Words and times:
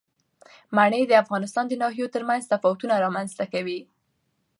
منی 0.75 1.03
د 1.07 1.13
افغانستان 1.23 1.65
د 1.67 1.73
ناحیو 1.81 2.13
ترمنځ 2.15 2.43
تفاوتونه 2.53 2.93
رامنځ 3.05 3.29
ته 3.39 3.45
کوي. 3.53 3.79